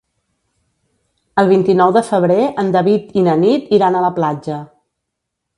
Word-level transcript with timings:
El 1.41 1.51
vint-i-nou 1.51 1.93
de 1.99 2.03
febrer 2.09 2.39
en 2.65 2.73
David 2.79 3.15
i 3.23 3.27
na 3.31 3.39
Nit 3.45 3.71
iran 3.81 3.99
a 4.01 4.05
la 4.09 4.13
platja. 4.21 4.59